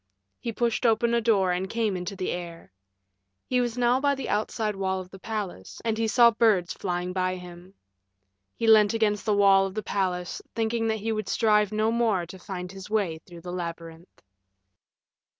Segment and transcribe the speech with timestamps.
[0.39, 2.71] He pushed open a door and came into the air.
[3.45, 7.13] He was now by the outside wall of the palace, and he saw birds flying
[7.13, 7.75] by him.
[8.55, 12.25] He leant against the wall of the palace, thinking that he would strive no more
[12.25, 14.23] to find his way through the labyrinth.